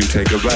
You 0.00 0.06
take 0.06 0.30
a 0.32 0.38
bath. 0.38 0.49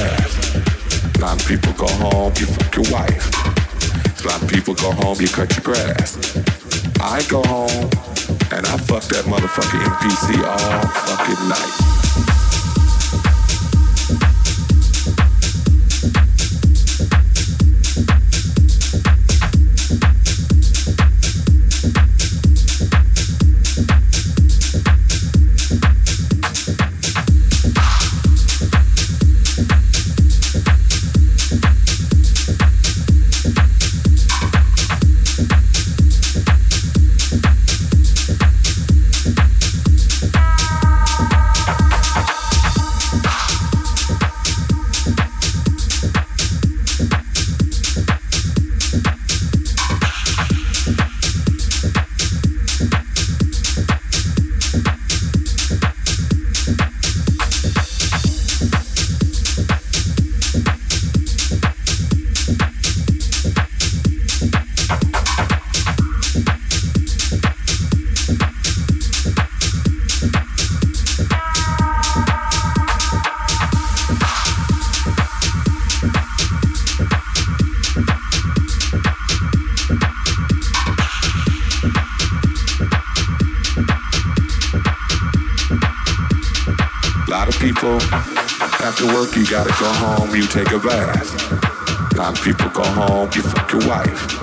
You 89.36 89.50
gotta 89.50 89.70
go 89.80 89.92
home, 89.94 90.34
you 90.34 90.46
take 90.46 90.70
a 90.70 90.78
bath. 90.78 92.14
A 92.14 92.16
lot 92.16 92.38
of 92.38 92.44
people 92.44 92.68
go 92.70 92.84
home, 92.84 93.28
you 93.34 93.42
fuck 93.42 93.72
your 93.72 93.86
wife. 93.88 94.40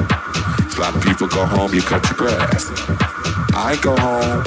A 0.78 0.82
lot 0.82 0.96
of 0.96 1.02
people 1.02 1.28
go 1.28 1.46
home, 1.46 1.74
you 1.74 1.82
cut 1.82 2.04
your 2.06 2.18
grass. 2.18 2.70
I 3.56 3.78
go 3.82 3.96
home 3.96 4.44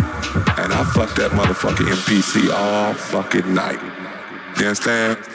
and 0.59 0.73
I 0.73 0.85
fuck 0.95 1.15
that 1.17 1.31
motherfucking 1.33 1.87
MPC 1.87 2.53
all 2.53 2.95
fucking 2.95 3.53
night. 3.55 3.81
You 4.59 4.67
understand? 4.67 5.34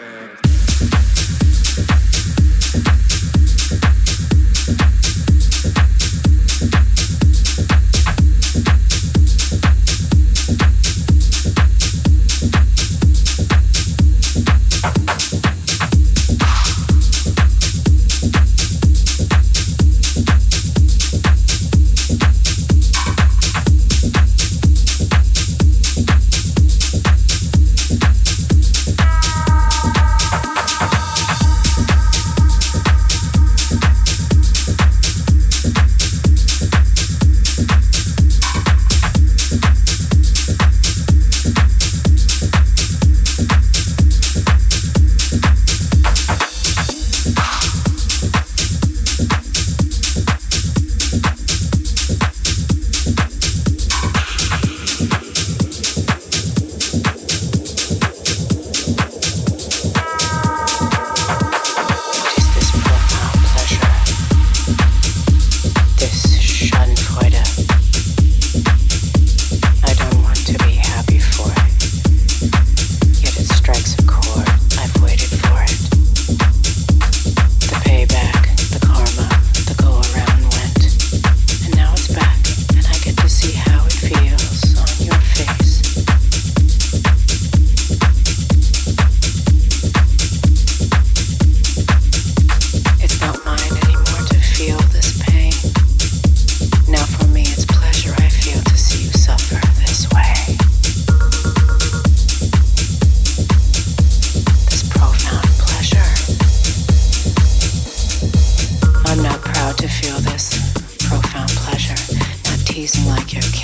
This 112.82 112.96
profound 112.96 113.28
pleasure. 113.28 113.59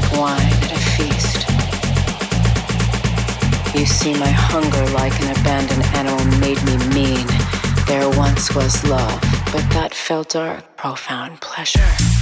Like 0.00 0.12
wine 0.12 0.52
at 0.66 0.72
a 0.72 0.82
feast. 0.94 1.48
You 3.74 3.86
see, 3.86 4.12
my 4.12 4.28
hunger 4.28 4.84
like 4.92 5.18
an 5.22 5.30
abandoned 5.40 5.84
animal 5.94 6.22
made 6.38 6.62
me 6.64 6.76
mean. 6.92 7.26
There 7.86 8.10
once 8.10 8.54
was 8.54 8.84
love, 8.84 9.18
but 9.52 9.64
that 9.70 9.94
felt 9.94 10.30
dark, 10.30 10.76
profound 10.76 11.40
pleasure. 11.40 12.15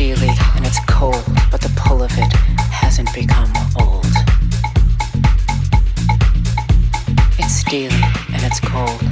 feel 0.00 0.30
and 0.56 0.64
it's 0.64 0.80
cold, 0.86 1.22
but 1.50 1.60
the 1.60 1.70
pull 1.76 2.02
of 2.02 2.10
it 2.16 2.32
hasn't 2.72 3.14
become 3.14 3.52
old. 3.78 4.06
It's 7.38 7.56
steely 7.56 8.02
and 8.32 8.42
it's 8.42 8.60
cold. 8.60 9.09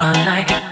unlike 0.00 0.69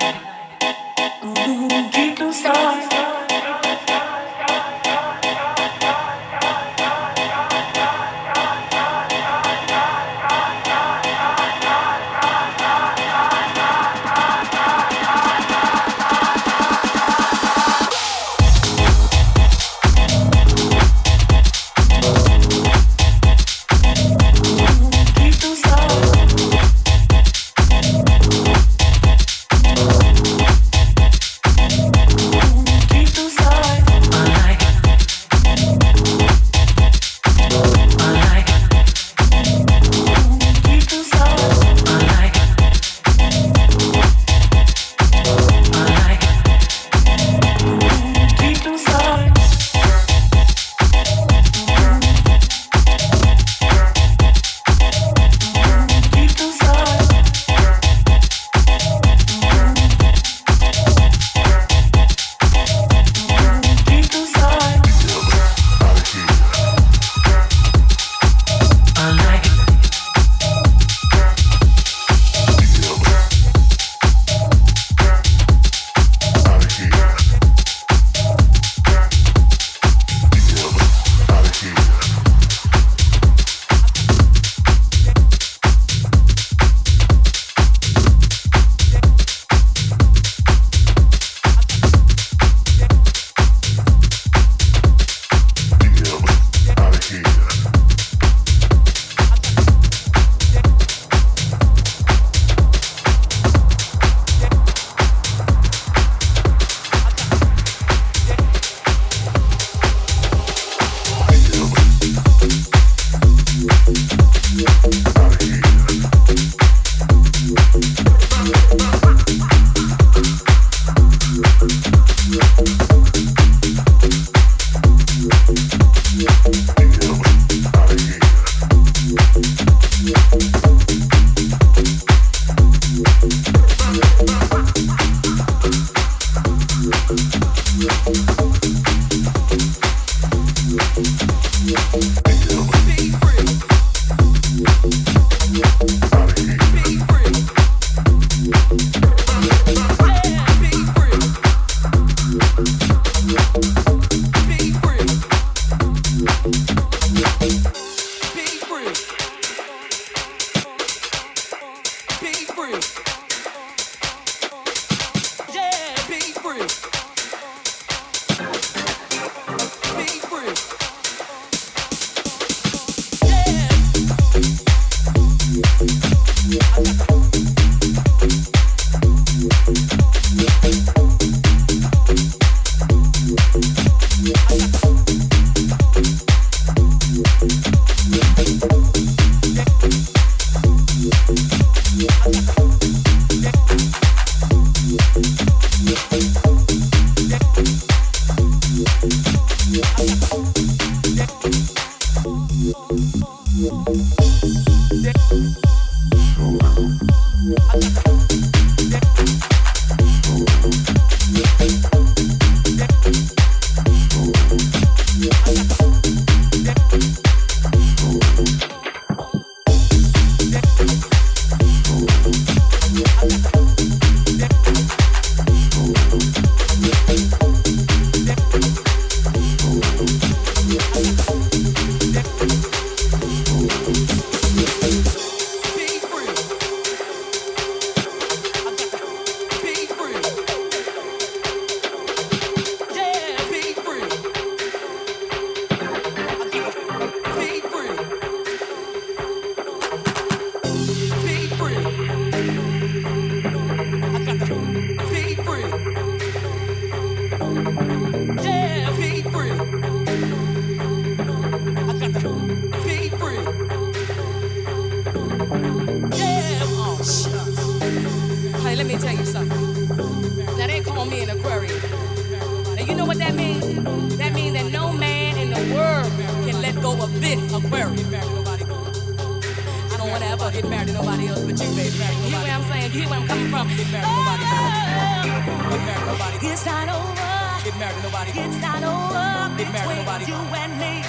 nobody. 288.19 288.41
It's 288.41 288.61
not 288.61 288.83
over 288.83 289.57
between 289.57 289.99
nobody. 289.99 290.25
you 290.27 290.35
and 290.35 290.73
me. 290.79 291.05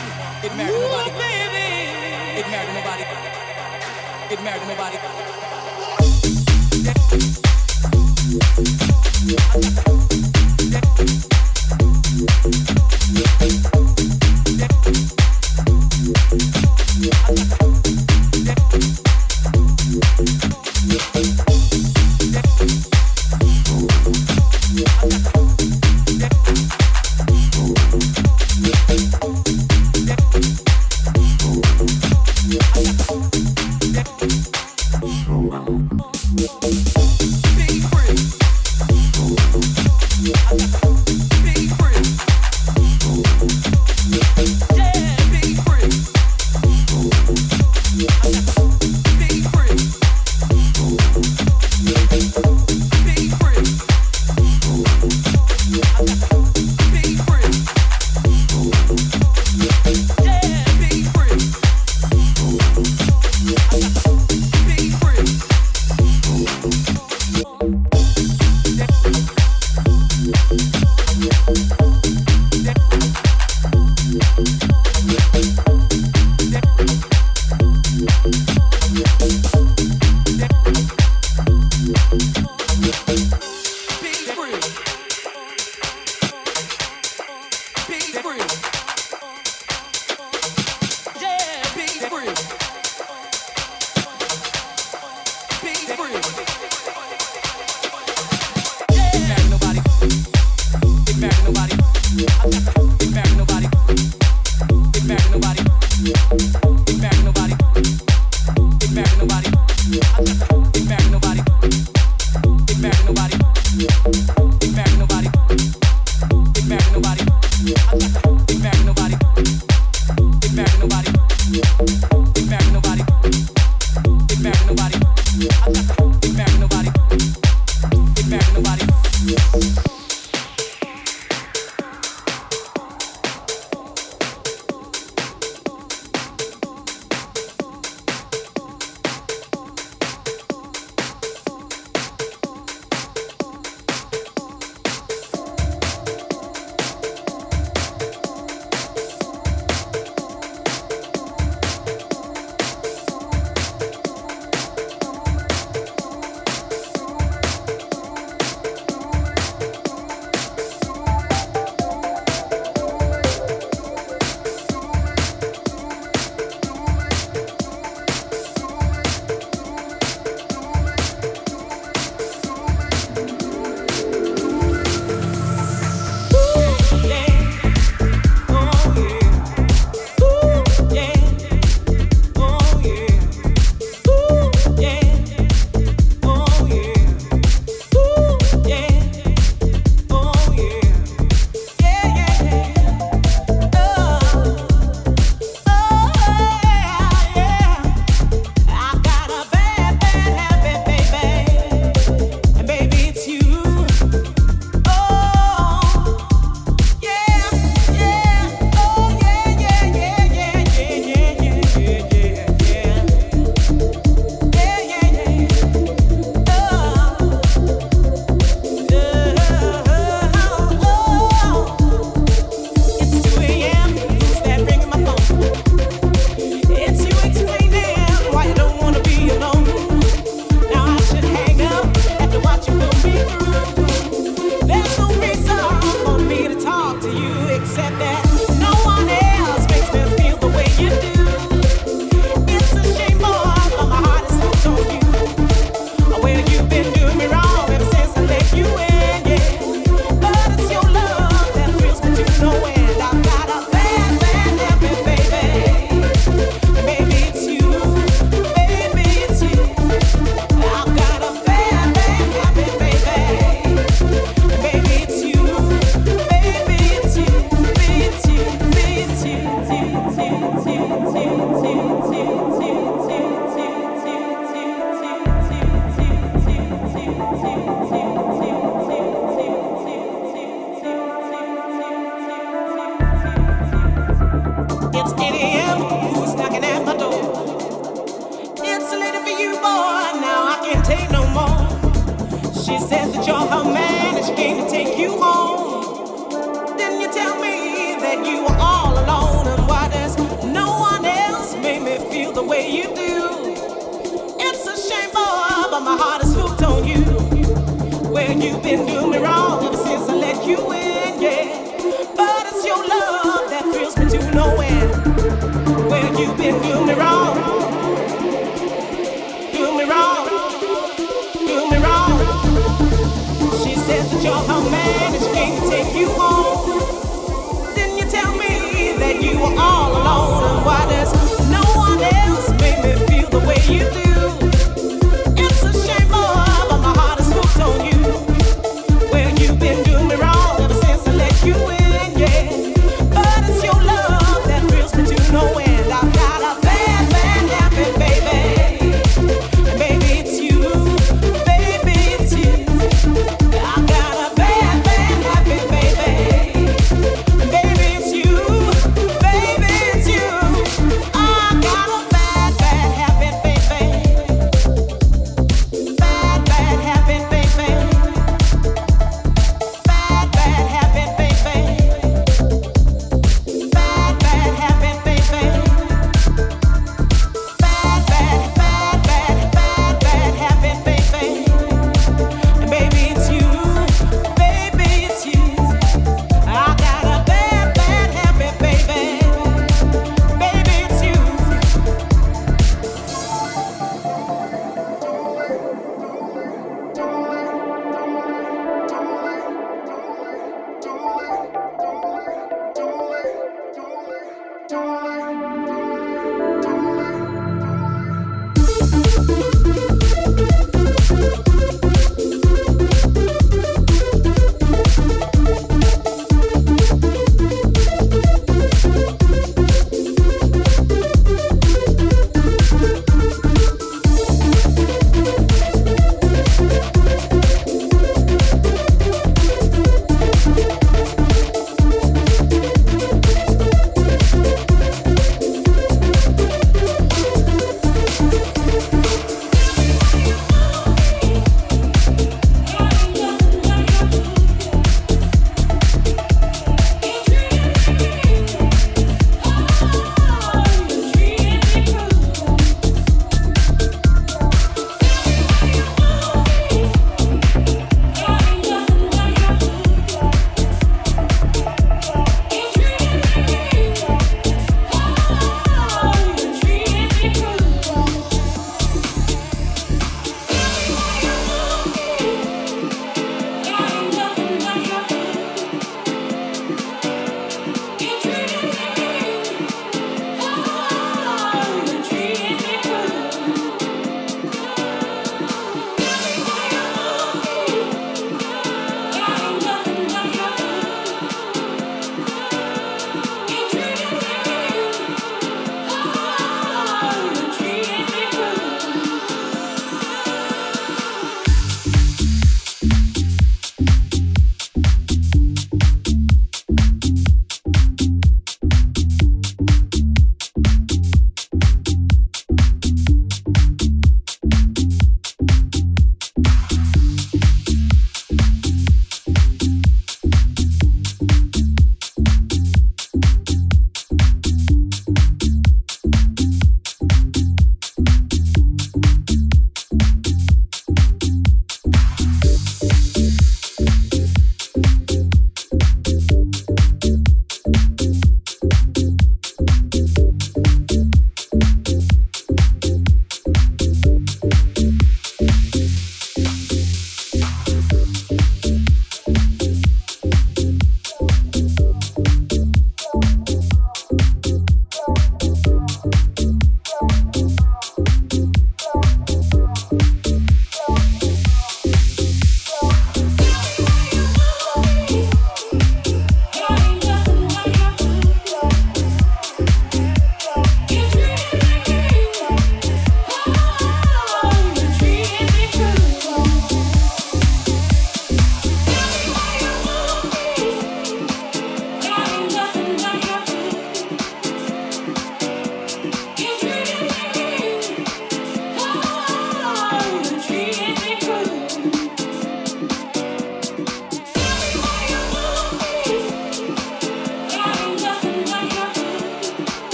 It 0.45 0.55
married 0.55 0.73
Ooh, 0.73 0.81
nobody. 0.81 1.11
baby. 1.17 2.39
It 2.39 2.47
married 2.49 2.73
nobody. 2.73 3.03
It 4.33 4.43
married 4.43 4.67
nobody. 4.67 5.48